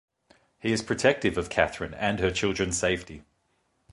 [0.57, 3.21] He is protective of Kathryn and her children's safety.